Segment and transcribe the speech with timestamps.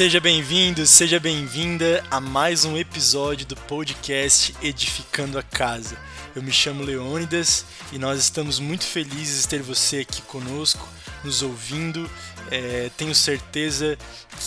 [0.00, 5.94] Seja bem-vindo, seja bem-vinda a mais um episódio do podcast Edificando a Casa.
[6.34, 10.88] Eu me chamo Leônidas e nós estamos muito felizes de ter você aqui conosco,
[11.22, 12.10] nos ouvindo.
[12.50, 13.98] É, tenho certeza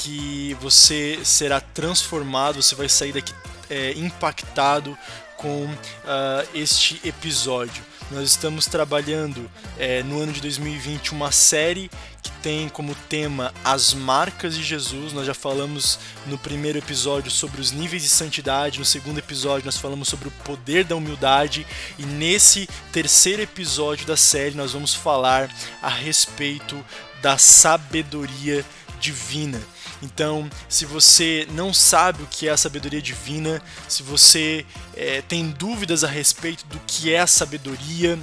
[0.02, 3.31] que você será transformado, você vai sair daqui
[3.70, 4.98] é, impactado
[5.38, 7.84] com uh, este episódio.
[8.12, 11.90] Nós estamos trabalhando é, no ano de 2020 uma série
[12.22, 15.14] que tem como tema as marcas de Jesus.
[15.14, 19.78] Nós já falamos no primeiro episódio sobre os níveis de santidade, no segundo episódio nós
[19.78, 21.66] falamos sobre o poder da humildade
[21.98, 25.50] e nesse terceiro episódio da série nós vamos falar
[25.82, 26.84] a respeito
[27.22, 28.66] da sabedoria
[29.00, 29.62] divina.
[30.04, 35.50] Então, se você não sabe o que é a sabedoria divina, se você é, tem
[35.50, 38.20] dúvidas a respeito do que é a sabedoria,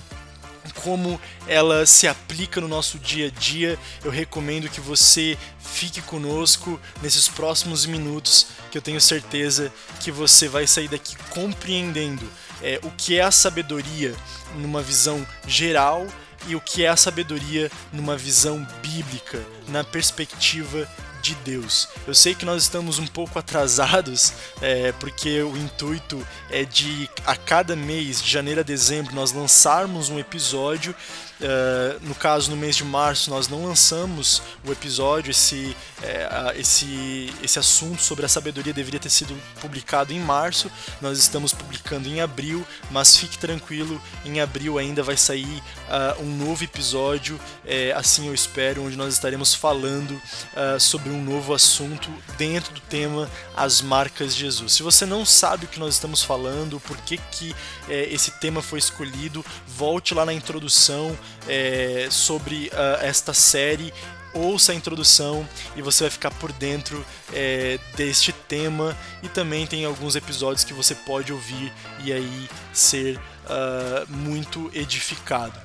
[0.82, 6.78] como ela se aplica no nosso dia a dia, eu recomendo que você fique conosco
[7.02, 12.30] nesses próximos minutos, que eu tenho certeza que você vai sair daqui compreendendo
[12.62, 14.14] é, o que é a sabedoria
[14.56, 16.06] numa visão geral
[16.46, 20.86] e o que é a sabedoria numa visão bíblica, na perspectiva
[21.20, 21.88] de Deus.
[22.06, 27.36] Eu sei que nós estamos um pouco atrasados, é, porque o intuito é de a
[27.36, 30.94] cada mês, de janeiro a dezembro, nós lançarmos um episódio
[31.40, 35.30] Uh, no caso, no mês de março, nós não lançamos o episódio.
[35.30, 40.70] Esse, é, esse, esse assunto sobre a sabedoria deveria ter sido publicado em março.
[41.00, 46.36] Nós estamos publicando em abril, mas fique tranquilo, em abril ainda vai sair uh, um
[46.36, 52.10] novo episódio, é, assim eu espero, onde nós estaremos falando uh, sobre um novo assunto
[52.36, 54.72] dentro do tema As Marcas de Jesus.
[54.74, 57.54] Se você não sabe o que nós estamos falando, por que, que
[57.88, 61.16] esse tema foi escolhido, volte lá na introdução
[61.48, 63.92] é, sobre uh, esta série
[64.32, 69.84] ouça a introdução e você vai ficar por dentro é, deste tema e também tem
[69.84, 71.72] alguns episódios que você pode ouvir
[72.04, 75.58] e aí ser uh, muito edificado.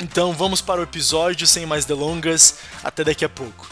[0.00, 3.68] Então vamos para o episódio sem mais delongas, até daqui a pouco.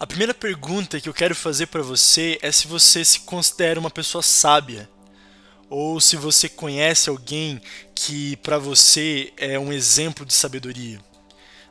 [0.00, 3.90] A primeira pergunta que eu quero fazer para você é se você se considera uma
[3.90, 4.88] pessoa sábia
[5.68, 7.60] ou se você conhece alguém
[7.96, 11.00] que para você é um exemplo de sabedoria.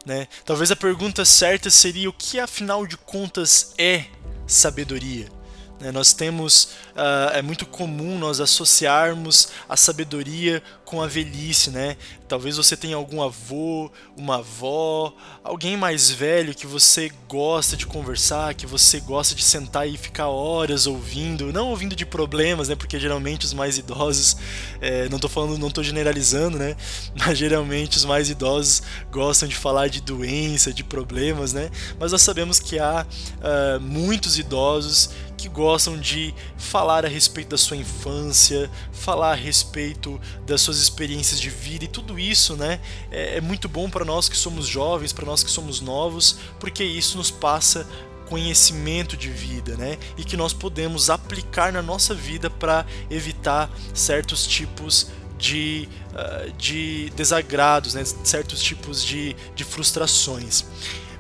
[0.05, 0.27] Né?
[0.43, 4.05] Talvez a pergunta certa seria o que afinal de contas é
[4.45, 5.36] sabedoria?
[5.79, 5.91] Né?
[5.91, 11.97] Nós temos, uh, é muito comum nós associarmos a sabedoria com a velhice, né?
[12.27, 18.53] Talvez você tenha algum avô, uma avó, alguém mais velho que você gosta de conversar,
[18.53, 22.75] que você gosta de sentar e ficar horas ouvindo, não ouvindo de problemas, né?
[22.75, 24.37] Porque geralmente os mais idosos,
[24.81, 26.75] é, não estou falando, não tô generalizando, né?
[27.15, 31.69] Mas geralmente os mais idosos gostam de falar de doença, de problemas, né?
[31.99, 37.57] Mas nós sabemos que há uh, muitos idosos que gostam de falar a respeito da
[37.57, 42.79] sua infância, falar a respeito das suas experiências de vida e tudo isso, né?
[43.11, 46.83] É, é muito bom para nós que somos jovens, para nós que somos novos, porque
[46.83, 47.87] isso nos passa
[48.27, 49.97] conhecimento de vida, né?
[50.17, 57.11] E que nós podemos aplicar na nossa vida para evitar certos tipos de, uh, de
[57.15, 58.03] desagrados, né?
[58.23, 60.65] certos tipos de, de frustrações.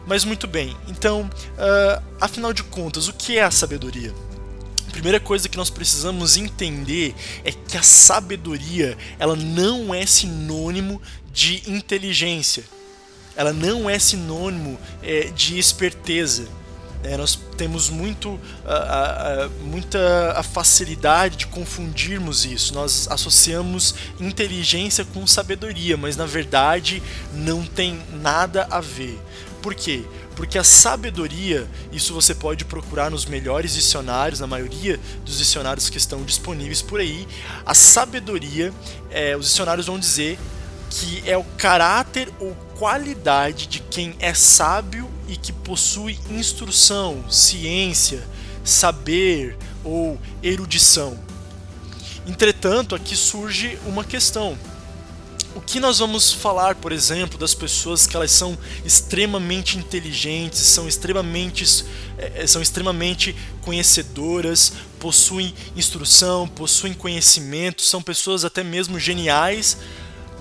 [0.07, 4.13] Mas muito bem, então, uh, afinal de contas, o que é a sabedoria?
[4.87, 7.13] A primeira coisa que nós precisamos entender
[7.43, 11.01] é que a sabedoria ela não é sinônimo
[11.33, 12.63] de inteligência,
[13.35, 16.47] ela não é sinônimo é, de esperteza.
[17.03, 22.73] É, nós temos muito, a, a, muita a facilidade de confundirmos isso.
[22.73, 27.03] Nós associamos inteligência com sabedoria, mas na verdade
[27.33, 29.19] não tem nada a ver.
[29.67, 30.05] Por quê?
[30.33, 35.97] Porque a sabedoria, isso você pode procurar nos melhores dicionários, na maioria dos dicionários que
[35.97, 37.27] estão disponíveis por aí.
[37.65, 38.73] A sabedoria,
[39.11, 40.39] é, os dicionários vão dizer
[40.89, 48.25] que é o caráter ou qualidade de quem é sábio e que possui instrução, ciência,
[48.63, 51.19] saber ou erudição.
[52.25, 54.57] Entretanto, aqui surge uma questão
[55.55, 60.87] o que nós vamos falar, por exemplo, das pessoas que elas são extremamente inteligentes, são
[60.87, 61.85] extremamente,
[62.17, 69.77] é, são extremamente conhecedoras, possuem instrução, possuem conhecimento, são pessoas até mesmo geniais,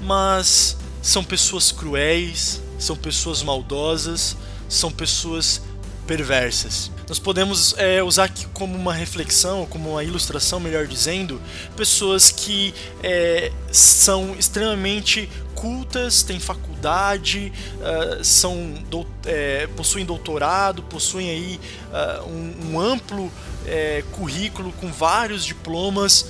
[0.00, 4.36] mas são pessoas cruéis, são pessoas maldosas,
[4.68, 5.62] são pessoas
[6.06, 6.90] perversas.
[7.08, 11.40] Nós podemos é, usar aqui como uma reflexão, como uma ilustração, melhor dizendo,
[11.76, 21.30] pessoas que é, são extremamente cultas, têm faculdade, uh, são do, é, possuem doutorado, possuem
[21.30, 21.60] aí
[21.90, 23.32] uh, um, um, amplo
[23.66, 26.26] é, currículo com vários diplomas,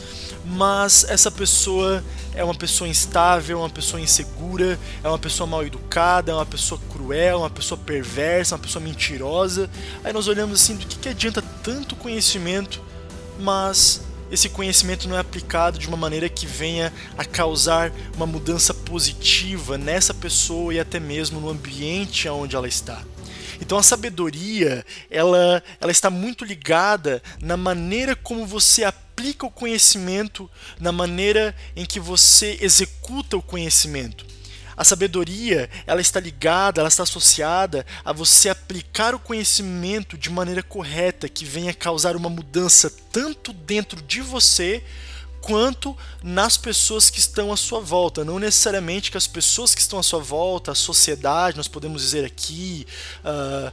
[0.49, 2.05] mas essa pessoa
[2.35, 6.81] é uma pessoa instável, uma pessoa insegura, é uma pessoa mal educada, é uma pessoa
[6.93, 9.69] cruel, é uma pessoa perversa, é uma pessoa mentirosa.
[10.05, 12.81] Aí nós olhamos assim, do que, que adianta tanto conhecimento,
[13.41, 18.73] mas esse conhecimento não é aplicado de uma maneira que venha a causar uma mudança
[18.73, 23.03] positiva nessa pessoa e até mesmo no ambiente onde ela está.
[23.61, 29.51] Então a sabedoria, ela, ela está muito ligada na maneira como você aplica aplica o
[29.51, 30.49] conhecimento
[30.79, 34.27] na maneira em que você executa o conhecimento.
[34.77, 40.63] A sabedoria, ela está ligada, ela está associada a você aplicar o conhecimento de maneira
[40.63, 44.85] correta, que venha causar uma mudança tanto dentro de você
[45.47, 48.25] quanto nas pessoas que estão à sua volta.
[48.25, 52.25] Não necessariamente que as pessoas que estão à sua volta, a sociedade, nós podemos dizer
[52.25, 52.85] aqui,
[53.25, 53.73] uh,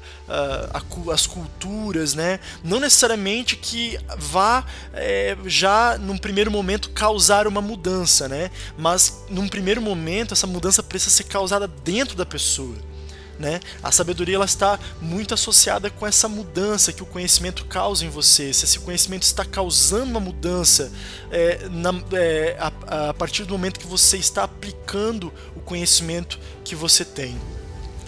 [1.02, 2.40] uh, as culturas, né?
[2.64, 8.52] Não necessariamente que vá é, já num primeiro momento causar uma mudança, né?
[8.78, 12.93] Mas num primeiro momento essa mudança precisa ser causada dentro da pessoa.
[13.40, 13.60] Né?
[13.82, 18.54] A sabedoria ela está muito associada com essa mudança que o conhecimento causa em você.
[18.54, 20.92] Se esse conhecimento está causando uma mudança
[21.32, 26.76] é, na, é, a, a partir do momento que você está aplicando o conhecimento que
[26.76, 27.36] você tem.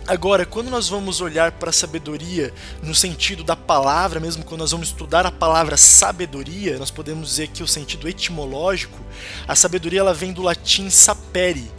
[0.08, 4.70] Agora, quando nós vamos olhar para a sabedoria no sentido da palavra, mesmo quando nós
[4.70, 9.00] vamos estudar a palavra sabedoria, nós podemos dizer que o sentido etimológico,
[9.48, 11.72] a sabedoria ela vem do latim sapere,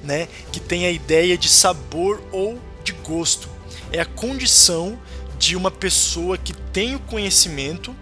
[0.00, 3.48] né, que tem a ideia de sabor ou de gosto.
[3.90, 4.98] É a condição
[5.38, 7.94] de uma pessoa que tem o conhecimento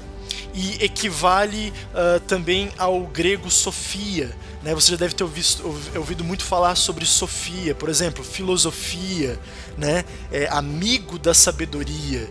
[0.55, 4.35] e equivale uh, também ao grego sofia.
[4.62, 4.75] Né?
[4.75, 9.38] Você já deve ter ouvido, ouvido, muito falar sobre sofia, por exemplo, filosofia,
[9.79, 10.05] né?
[10.31, 12.29] é amigo da sabedoria.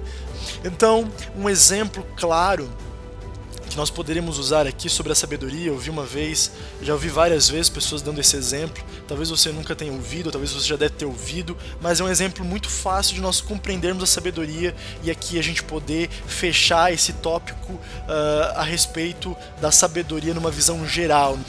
[0.63, 2.69] Então, um exemplo claro
[3.69, 5.67] que nós poderíamos usar aqui sobre a sabedoria.
[5.67, 6.51] Eu vi uma vez,
[6.81, 8.83] já ouvi várias vezes pessoas dando esse exemplo.
[9.07, 12.43] Talvez você nunca tenha ouvido, talvez você já deve ter ouvido, mas é um exemplo
[12.43, 17.73] muito fácil de nós compreendermos a sabedoria e aqui a gente poder fechar esse tópico
[17.73, 21.35] uh, a respeito da sabedoria numa visão geral.
[21.35, 21.39] Uh,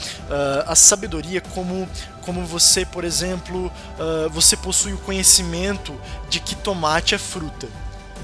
[0.67, 1.89] a sabedoria como
[2.21, 7.67] como você, por exemplo, uh, você possui o conhecimento de que tomate é fruta.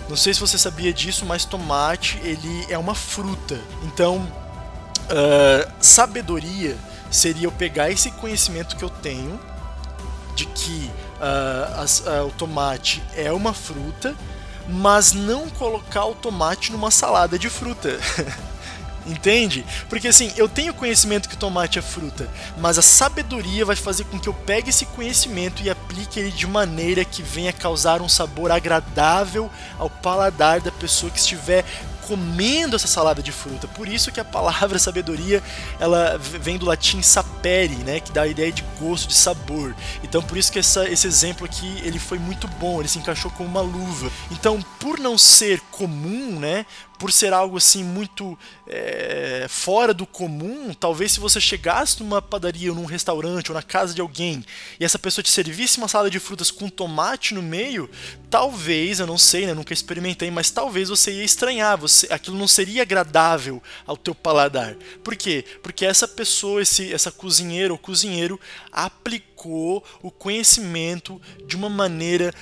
[0.10, 3.60] Não sei se você sabia disso, mas tomate ele é uma fruta.
[3.84, 6.78] Então, uh, sabedoria
[7.12, 9.40] seria eu pegar esse conhecimento que eu tenho
[10.36, 14.16] de que uh, as, uh, o tomate é uma fruta,
[14.68, 17.98] mas não colocar o tomate numa salada de fruta.
[19.08, 19.66] Entende?
[19.88, 24.20] Porque assim, eu tenho conhecimento que tomate é fruta, mas a sabedoria vai fazer com
[24.20, 28.52] que eu pegue esse conhecimento e aplique ele de maneira que venha causar um sabor
[28.52, 29.50] agradável
[29.80, 31.64] ao paladar da pessoa que estiver
[32.08, 33.68] comendo essa salada de fruta.
[33.68, 35.44] Por isso que a palavra sabedoria
[35.80, 39.76] ela vem do latim sapere, né, que dá a ideia de gosto, de sabor.
[40.02, 43.30] Então por isso que essa, esse exemplo aqui ele foi muito bom, ele se encaixou
[43.32, 44.10] como uma luva.
[44.32, 46.66] Então por não ser comum, né,
[46.98, 48.38] por ser algo assim muito
[48.68, 53.62] é, fora do comum, talvez se você chegasse numa padaria ou num restaurante ou na
[53.62, 54.44] casa de alguém
[54.80, 57.90] e essa pessoa te servisse uma salada de frutas com tomate no meio,
[58.30, 62.48] talvez, eu não sei, né, nunca experimentei, mas talvez você ia estranhar, você, aquilo não
[62.48, 64.76] seria agradável ao teu paladar.
[65.04, 65.46] Por quê?
[65.62, 68.40] Porque essa pessoa, esse, essa cozinheira ou cozinheiro
[68.72, 72.34] aplicou o conhecimento de uma maneira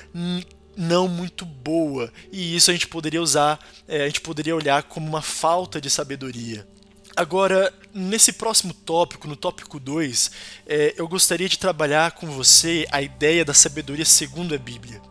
[0.76, 2.12] não muito boa.
[2.32, 5.90] E isso a gente poderia usar, é, a gente poderia olhar como uma falta de
[5.90, 6.68] sabedoria.
[7.16, 10.32] Agora, nesse próximo tópico, no tópico 2,
[10.68, 15.02] é, eu gostaria de trabalhar com você a ideia da sabedoria segundo a Bíblia.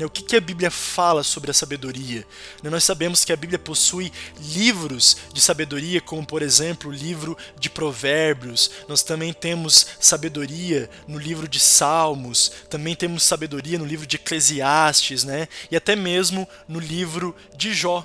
[0.00, 0.06] Né?
[0.06, 2.26] O que, que a Bíblia fala sobre a sabedoria?
[2.62, 2.70] Né?
[2.70, 7.68] Nós sabemos que a Bíblia possui livros de sabedoria, como por exemplo o livro de
[7.68, 8.70] Provérbios.
[8.88, 12.50] Nós também temos sabedoria no livro de Salmos.
[12.70, 15.46] Também temos sabedoria no livro de Eclesiastes, né?
[15.70, 18.02] E até mesmo no livro de Jó.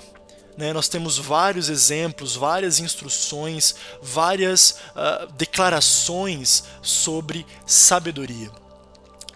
[0.58, 8.50] Né, nós temos vários exemplos, várias instruções, várias uh, declarações sobre sabedoria.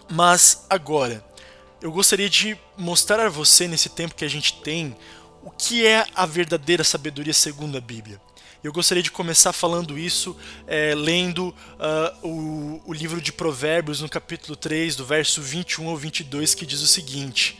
[0.09, 1.23] Mas agora,
[1.81, 4.95] eu gostaria de mostrar a você nesse tempo que a gente tem
[5.43, 8.21] o que é a verdadeira sabedoria segundo a Bíblia.
[8.63, 14.07] Eu gostaria de começar falando isso é, lendo uh, o, o livro de Provérbios, no
[14.07, 17.59] capítulo 3, do verso 21 ao 22, que diz o seguinte: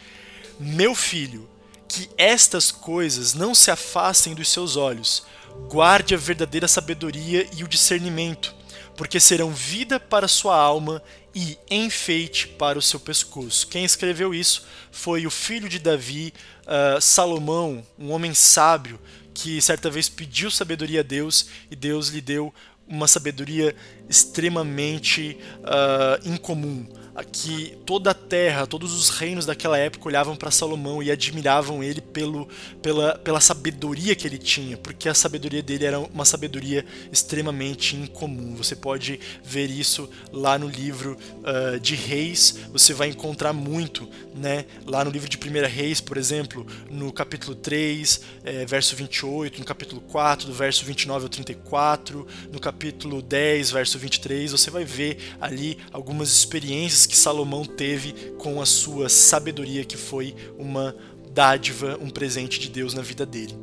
[0.60, 1.50] Meu filho,
[1.88, 5.26] que estas coisas não se afastem dos seus olhos,
[5.68, 8.54] guarde a verdadeira sabedoria e o discernimento,
[8.96, 11.02] porque serão vida para sua alma
[11.34, 13.68] e enfeite para o seu pescoço.
[13.68, 16.34] Quem escreveu isso foi o filho de Davi,
[16.64, 19.00] uh, Salomão, um homem sábio
[19.34, 22.54] que certa vez pediu sabedoria a Deus e Deus lhe deu
[22.88, 23.74] uma sabedoria
[24.10, 26.86] extremamente uh, incomum
[27.32, 32.00] que toda a terra, todos os reinos daquela época olhavam para Salomão e admiravam ele
[32.00, 32.48] pelo,
[32.82, 38.56] pela, pela sabedoria que ele tinha, porque a sabedoria dele era uma sabedoria extremamente incomum.
[38.56, 44.66] Você pode ver isso lá no livro uh, de Reis, você vai encontrar muito, né?
[44.86, 49.66] Lá no livro de 1 Reis, por exemplo, no capítulo 3, é, verso 28, no
[49.66, 55.18] capítulo 4, do verso 29 ao 34, no capítulo 10, verso 23, você vai ver
[55.42, 60.96] ali algumas experiências que Salomão teve com a sua sabedoria, que foi uma
[61.32, 63.56] dádiva, um presente de Deus na vida dele.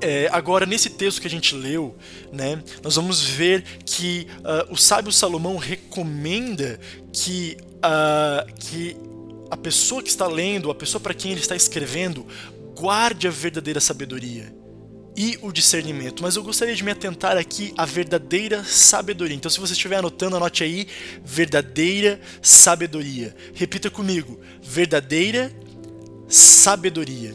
[0.00, 1.96] É, agora, nesse texto que a gente leu,
[2.30, 6.78] né, nós vamos ver que uh, o sábio Salomão recomenda
[7.12, 8.96] que, uh, que
[9.50, 12.26] a pessoa que está lendo, a pessoa para quem ele está escrevendo,
[12.74, 14.54] guarde a verdadeira sabedoria
[15.16, 19.34] e o discernimento, mas eu gostaria de me atentar aqui à verdadeira sabedoria.
[19.34, 20.86] Então, se você estiver anotando, anote aí:
[21.24, 23.34] verdadeira sabedoria.
[23.54, 25.50] Repita comigo: verdadeira
[26.28, 27.34] sabedoria.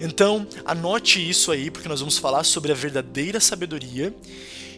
[0.00, 4.12] Então, anote isso aí, porque nós vamos falar sobre a verdadeira sabedoria.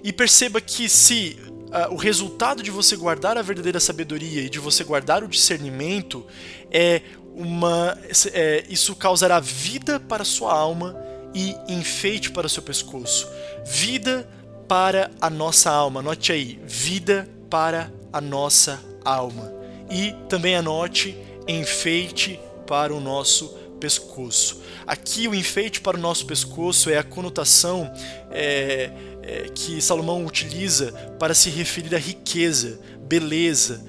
[0.03, 4.59] E perceba que se uh, o resultado de você guardar a verdadeira sabedoria e de
[4.59, 6.27] você guardar o discernimento
[6.71, 7.01] é
[7.35, 7.99] uma.
[8.35, 13.29] É, isso causará vida para a sua alma e enfeite para o seu pescoço.
[13.65, 14.29] Vida
[14.69, 16.01] para a nossa alma.
[16.01, 19.53] Anote aí, vida para a nossa alma.
[19.91, 23.49] E também anote enfeite para o nosso
[23.79, 24.63] pescoço.
[24.87, 27.93] Aqui o enfeite para o nosso pescoço é a conotação
[28.31, 28.91] é,
[29.23, 33.85] é, que Salomão utiliza para se referir à riqueza, beleza.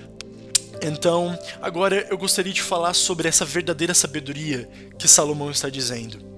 [0.81, 6.34] Então, agora eu gostaria de falar sobre essa verdadeira sabedoria que Salomão está dizendo.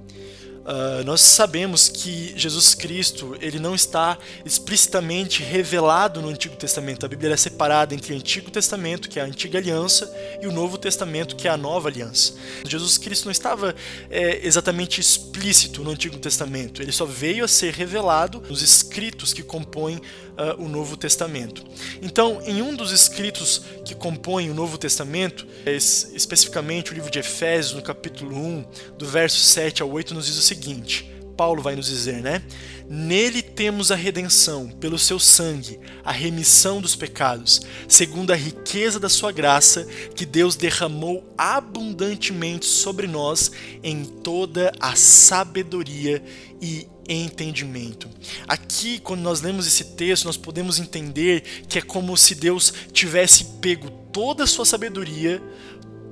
[0.67, 7.05] Uh, nós sabemos que Jesus Cristo ele não está explicitamente revelado no Antigo Testamento.
[7.05, 10.51] A Bíblia é separada entre o Antigo Testamento, que é a Antiga Aliança, e o
[10.51, 12.33] Novo Testamento, que é a Nova Aliança.
[12.65, 13.73] Jesus Cristo não estava
[14.09, 16.81] é, exatamente explícito no Antigo Testamento.
[16.81, 20.01] Ele só veio a ser revelado nos escritos que compõem
[20.37, 21.65] uh, o Novo Testamento.
[22.01, 27.19] Então, em um dos escritos que compõem o Novo Testamento, é, especificamente o livro de
[27.19, 28.65] Efésios, no capítulo 1,
[28.97, 32.41] do verso 7 ao 8, nos diz o seguinte: Paulo vai nos dizer, né?
[32.89, 39.09] Nele temos a redenção, pelo seu sangue, a remissão dos pecados, segundo a riqueza da
[39.09, 43.51] sua graça, que Deus derramou abundantemente sobre nós
[43.83, 46.23] em toda a sabedoria
[46.61, 48.09] e entendimento.
[48.47, 53.45] Aqui, quando nós lemos esse texto, nós podemos entender que é como se Deus tivesse
[53.61, 55.41] pego toda a sua sabedoria,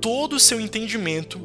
[0.00, 1.40] todo o seu entendimento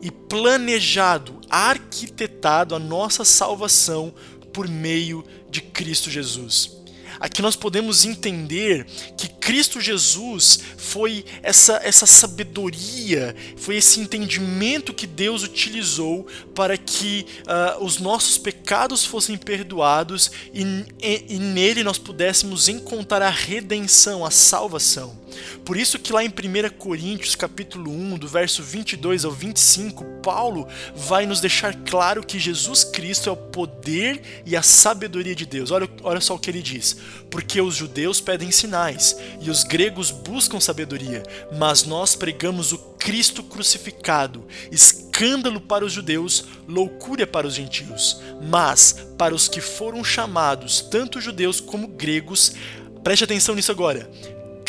[0.00, 4.14] e planejado, arquitetado a nossa salvação
[4.52, 6.83] por meio de Cristo Jesus.
[7.20, 15.06] Aqui nós podemos entender que Cristo Jesus foi essa, essa sabedoria, foi esse entendimento que
[15.06, 20.62] Deus utilizou para que uh, os nossos pecados fossem perdoados e,
[21.00, 25.23] e, e nele nós pudéssemos encontrar a redenção, a salvação.
[25.64, 30.66] Por isso que lá em 1 Coríntios capítulo 1, do verso 22 ao 25, Paulo
[30.94, 35.70] vai nos deixar claro que Jesus Cristo é o poder e a sabedoria de Deus.
[35.70, 36.96] Olha, olha só o que ele diz.
[37.30, 41.22] Porque os judeus pedem sinais e os gregos buscam sabedoria,
[41.58, 48.20] mas nós pregamos o Cristo crucificado, escândalo para os judeus, loucura para os gentios.
[48.42, 52.54] Mas para os que foram chamados, tanto judeus como gregos,
[53.02, 54.10] preste atenção nisso agora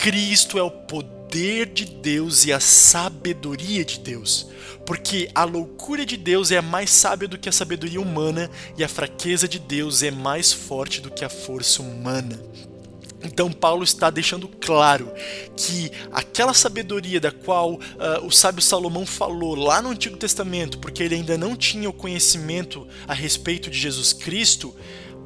[0.05, 4.45] Cristo é o poder de Deus e a sabedoria de Deus.
[4.85, 8.47] Porque a loucura de Deus é mais sábia do que a sabedoria humana,
[8.77, 12.39] e a fraqueza de Deus é mais forte do que a força humana.
[13.23, 15.11] Então, Paulo está deixando claro
[15.57, 17.79] que aquela sabedoria da qual uh,
[18.23, 22.87] o sábio Salomão falou lá no Antigo Testamento, porque ele ainda não tinha o conhecimento
[23.07, 24.75] a respeito de Jesus Cristo,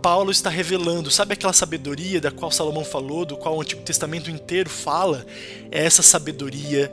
[0.01, 4.31] Paulo está revelando, sabe aquela sabedoria da qual Salomão falou, do qual o Antigo Testamento
[4.31, 5.25] inteiro fala?
[5.69, 6.91] Essa sabedoria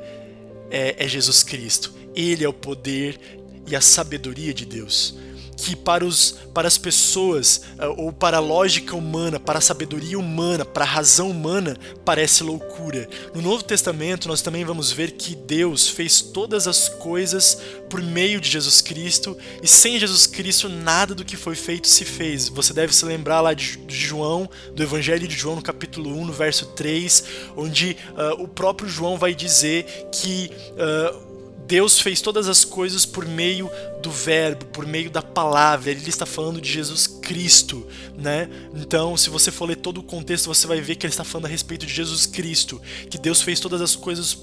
[0.70, 1.94] é, é Jesus Cristo.
[2.14, 3.18] Ele é o poder
[3.66, 5.16] e a sabedoria de Deus.
[5.56, 10.18] Que para, os, para as pessoas, uh, ou para a lógica humana, para a sabedoria
[10.18, 13.08] humana, para a razão humana, parece loucura.
[13.34, 17.58] No Novo Testamento, nós também vamos ver que Deus fez todas as coisas
[17.88, 22.04] por meio de Jesus Cristo, e sem Jesus Cristo, nada do que foi feito se
[22.04, 22.48] fez.
[22.48, 26.26] Você deve se lembrar lá de, de João, do Evangelho de João, no capítulo 1,
[26.26, 27.24] no verso 3,
[27.56, 30.50] onde uh, o próprio João vai dizer que.
[30.72, 31.25] Uh,
[31.66, 33.70] Deus fez todas as coisas por meio
[34.02, 35.90] do verbo, por meio da palavra.
[35.90, 38.48] Ele está falando de Jesus Cristo, né?
[38.74, 41.46] Então, se você for ler todo o contexto, você vai ver que ele está falando
[41.46, 42.80] a respeito de Jesus Cristo,
[43.10, 44.36] que Deus fez todas as coisas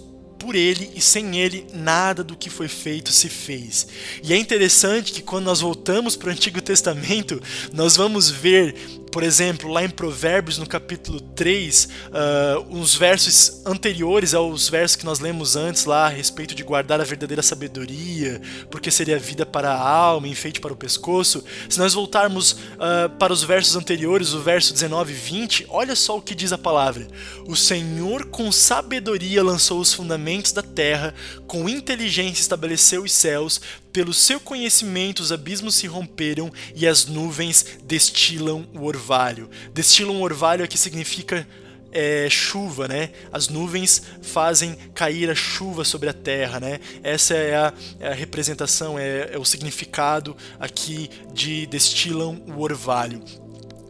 [0.43, 3.87] por ele e sem ele nada do que foi feito se fez.
[4.21, 8.75] E é interessante que quando nós voltamos para o Antigo Testamento, nós vamos ver
[9.13, 15.05] por exemplo, lá em Provérbios, no capítulo 3, uh, uns versos anteriores aos versos que
[15.05, 19.71] nós lemos antes lá a respeito de guardar a verdadeira sabedoria, porque seria vida para
[19.71, 21.43] a alma, enfeite para o pescoço.
[21.69, 26.17] Se nós voltarmos uh, para os versos anteriores, o verso 19 e 20, olha só
[26.17, 27.07] o que diz a palavra:
[27.45, 31.13] O Senhor com sabedoria lançou os fundamentos da terra,
[31.47, 33.61] com inteligência estabeleceu os céus,
[33.91, 39.49] pelo seu conhecimento, os abismos se romperam e as nuvens destilam o orvalho.
[39.73, 41.47] Destilam o orvalho aqui significa
[41.91, 43.11] é, chuva, né?
[43.31, 46.79] As nuvens fazem cair a chuva sobre a terra, né?
[47.03, 53.23] Essa é a, é a representação, é, é, o significado aqui de destilam o orvalho.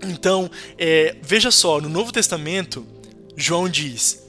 [0.01, 2.85] Então, é, veja só, no Novo Testamento,
[3.37, 4.22] João diz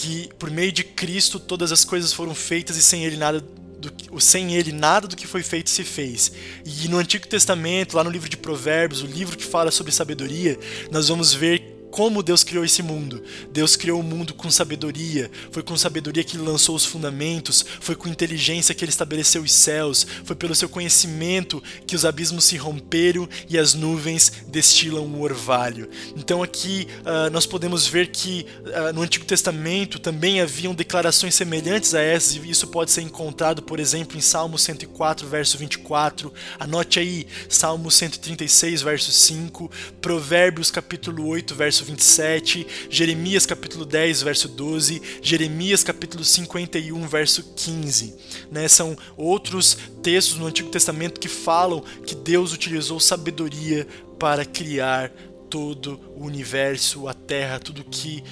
[0.00, 4.20] que por meio de Cristo todas as coisas foram feitas e sem ele nada do,
[4.20, 6.32] sem ele nada do que foi feito se fez.
[6.64, 10.58] E no Antigo Testamento, lá no livro de Provérbios, o livro que fala sobre sabedoria,
[10.90, 13.22] nós vamos ver como Deus criou esse mundo.
[13.52, 15.30] Deus criou o mundo com sabedoria.
[15.50, 17.64] Foi com sabedoria que ele lançou os fundamentos.
[17.80, 20.06] Foi com inteligência que ele estabeleceu os céus.
[20.24, 25.88] Foi pelo seu conhecimento que os abismos se romperam e as nuvens destilam o orvalho.
[26.16, 31.94] Então aqui uh, nós podemos ver que uh, no Antigo Testamento também haviam declarações semelhantes
[31.94, 32.36] a essas.
[32.36, 36.32] E isso pode ser encontrado, por exemplo, em Salmo 104, verso 24.
[36.58, 39.70] Anote aí, Salmo 136, verso 5.
[40.00, 47.42] Provérbios capítulo 8, verso verso 27, Jeremias capítulo 10, verso 12, Jeremias capítulo 51, verso
[47.54, 48.14] 15.
[48.50, 48.68] Né?
[48.68, 53.86] São outros textos no Antigo Testamento que falam que Deus utilizou sabedoria
[54.18, 55.10] para criar
[55.48, 58.22] todo o universo, a terra, tudo que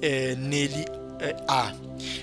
[0.00, 0.84] é, nele
[1.20, 1.74] é, há.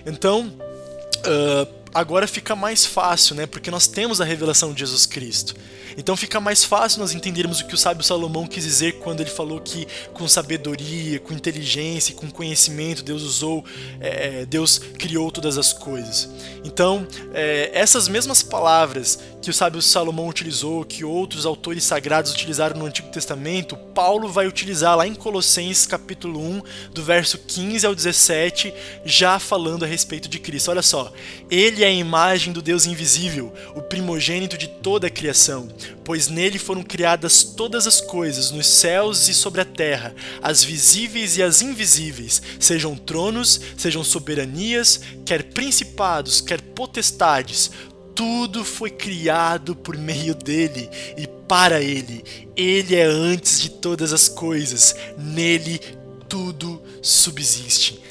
[0.06, 3.48] Então, uh, agora fica mais fácil, né?
[3.48, 5.56] Porque nós temos a revelação de Jesus Cristo.
[5.98, 9.30] Então fica mais fácil nós entendermos o que o sábio Salomão quis dizer quando ele
[9.30, 13.64] falou que com sabedoria, com inteligência, com conhecimento Deus usou,
[14.02, 16.30] é, Deus criou todas as coisas.
[16.66, 22.80] Então é, essas mesmas palavras que o sábio Salomão utilizou, que outros autores sagrados utilizaram
[22.80, 27.94] no Antigo Testamento, Paulo vai utilizar lá em Colossenses capítulo 1, do verso 15 ao
[27.94, 28.74] 17,
[29.06, 30.72] já falando a respeito de Cristo.
[30.72, 31.14] Olha só,
[31.52, 35.68] ele é a imagem do Deus invisível, o primogênito de toda a criação,
[36.04, 41.38] pois nele foram criadas todas as coisas, nos céus e sobre a terra, as visíveis
[41.38, 47.70] e as invisíveis, sejam tronos, sejam soberanias, quer principados, quer potestades,
[48.16, 52.24] tudo foi criado por meio dele e para ele.
[52.56, 55.80] Ele é antes de todas as coisas, nele
[56.30, 58.02] tudo subsiste.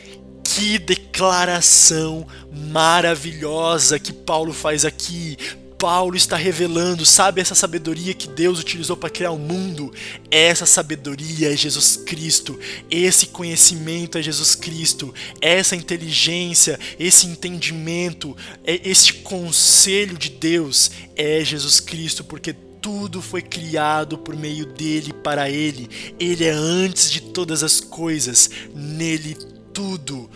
[0.43, 5.37] Que declaração maravilhosa que Paulo faz aqui.
[5.85, 9.93] Paulo está revelando, sabe essa sabedoria que Deus utilizou para criar o mundo?
[10.31, 12.59] Essa sabedoria é Jesus Cristo,
[12.91, 21.45] esse conhecimento é Jesus Cristo, essa inteligência, esse entendimento, é este conselho de Deus é
[21.45, 25.91] Jesus Cristo, porque tudo foi criado por meio dele para ele.
[26.19, 29.37] Ele é antes de todas as coisas, nele
[29.75, 30.31] tudo,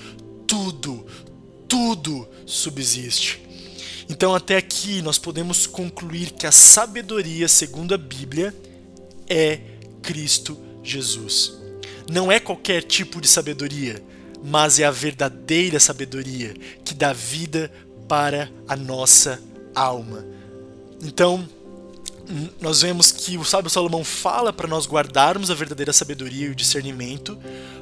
[0.46, 1.06] tudo,
[1.66, 3.47] tudo subsiste.
[4.08, 8.54] Então, até aqui, nós podemos concluir que a sabedoria, segundo a Bíblia,
[9.28, 9.60] é
[10.02, 11.52] Cristo Jesus.
[12.10, 14.02] Não é qualquer tipo de sabedoria,
[14.42, 17.70] mas é a verdadeira sabedoria que dá vida
[18.08, 19.38] para a nossa
[19.74, 20.24] alma.
[21.02, 21.46] Então,
[22.60, 26.54] nós vemos que o sábio Salomão fala para nós guardarmos a verdadeira sabedoria e o
[26.54, 27.38] discernimento,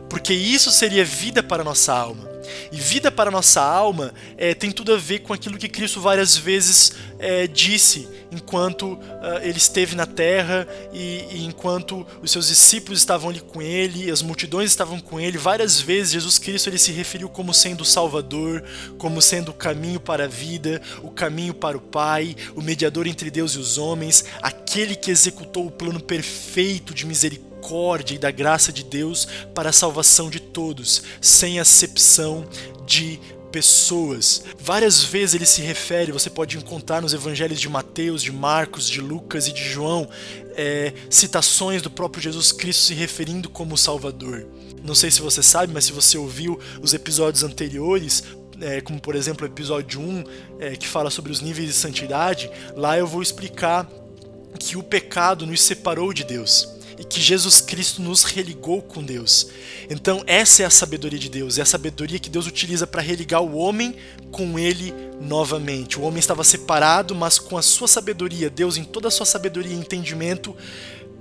[0.08, 2.35] porque isso seria vida para a nossa alma.
[2.70, 6.36] E vida para nossa alma é, tem tudo a ver com aquilo que Cristo várias
[6.36, 12.98] vezes é, disse enquanto uh, ele esteve na terra e, e, enquanto os seus discípulos
[12.98, 15.38] estavam ali com ele, as multidões estavam com ele.
[15.38, 18.62] Várias vezes Jesus Cristo ele se referiu como sendo o Salvador,
[18.98, 23.30] como sendo o caminho para a vida, o caminho para o Pai, o mediador entre
[23.30, 28.30] Deus e os homens, aquele que executou o plano perfeito de misericórdia misericórdia e da
[28.30, 32.46] graça de Deus para a salvação de todos, sem acepção
[32.86, 33.18] de
[33.50, 34.44] pessoas.
[34.58, 39.00] Várias vezes ele se refere, você pode encontrar nos evangelhos de Mateus, de Marcos, de
[39.00, 40.08] Lucas e de João,
[40.54, 44.46] é, citações do próprio Jesus Cristo se referindo como Salvador.
[44.82, 48.22] Não sei se você sabe, mas se você ouviu os episódios anteriores,
[48.60, 50.24] é, como por exemplo o episódio 1,
[50.60, 53.88] é, que fala sobre os níveis de santidade, lá eu vou explicar
[54.58, 59.48] que o pecado nos separou de Deus e que Jesus Cristo nos religou com Deus.
[59.90, 63.42] Então, essa é a sabedoria de Deus, é a sabedoria que Deus utiliza para religar
[63.42, 63.96] o homem
[64.30, 65.98] com ele novamente.
[65.98, 69.72] O homem estava separado, mas com a sua sabedoria, Deus, em toda a sua sabedoria
[69.72, 70.56] e entendimento,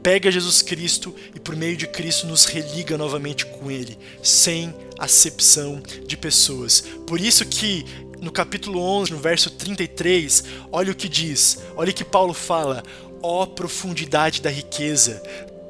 [0.02, 5.82] pega Jesus Cristo e por meio de Cristo nos religa novamente com ele, sem acepção
[6.06, 6.82] de pessoas.
[7.08, 7.84] Por isso que
[8.22, 12.84] no capítulo 11, no verso 33, olha o que diz, olha o que Paulo fala:
[13.22, 15.22] ó oh, profundidade da riqueza,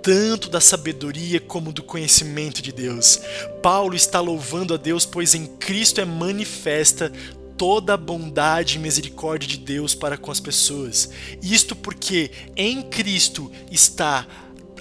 [0.05, 3.19] tanto da sabedoria como do conhecimento de Deus.
[3.63, 7.11] Paulo está louvando a Deus, pois em Cristo é manifesta
[7.57, 11.09] toda a bondade e misericórdia de Deus para com as pessoas.
[11.41, 14.27] Isto porque em Cristo está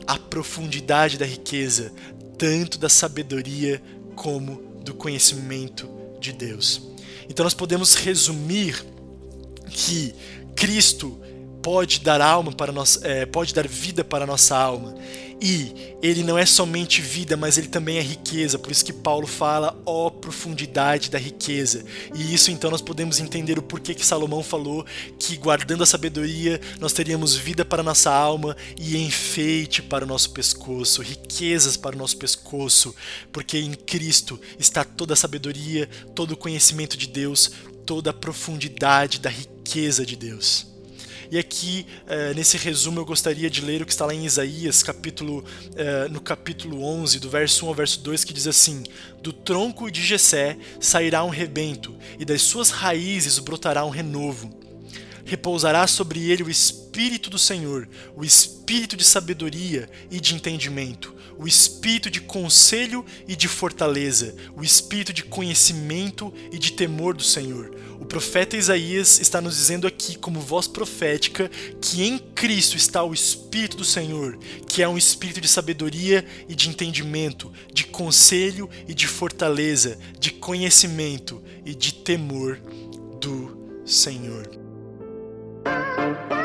[0.07, 1.91] a profundidade da riqueza,
[2.37, 3.83] tanto da sabedoria
[4.15, 5.89] como do conhecimento
[6.21, 6.83] de Deus.
[7.31, 8.85] Então nós podemos resumir
[9.71, 10.15] que
[10.55, 11.19] Cristo
[11.64, 14.94] pode dar alma para nós, é, pode dar vida para a nossa alma.
[15.40, 18.59] E ele não é somente vida, mas ele também é riqueza.
[18.59, 21.83] Por isso que Paulo fala, ó profundidade da riqueza.
[22.14, 24.85] E isso então nós podemos entender o porquê que Salomão falou
[25.18, 30.09] que guardando a sabedoria nós teríamos vida para a nossa alma e enfeite para o
[30.09, 32.94] nosso pescoço, riquezas para o nosso pescoço,
[33.33, 37.50] porque em Cristo está toda a sabedoria, todo o conhecimento de Deus,
[37.87, 40.74] toda a profundidade da riqueza de Deus.
[41.31, 44.83] E aqui, uh, nesse resumo, eu gostaria de ler o que está lá em Isaías,
[44.83, 48.83] capítulo, uh, no capítulo 11, do verso 1 ao verso 2, que diz assim:
[49.23, 54.63] Do tronco de Jessé sairá um rebento, e das suas raízes brotará um renovo.
[55.25, 61.47] Repousará sobre ele o Espírito do Senhor, o Espírito de sabedoria e de entendimento, o
[61.47, 67.75] Espírito de conselho e de fortaleza, o Espírito de conhecimento e de temor do Senhor
[68.05, 73.15] o profeta Isaías está nos dizendo aqui, como voz profética, que em Cristo está o
[73.15, 78.93] Espírito do Senhor, que é um espírito de sabedoria e de entendimento, de conselho e
[78.93, 82.61] de fortaleza, de conhecimento e de temor
[83.19, 84.63] do Senhor.
[85.64, 86.44] Música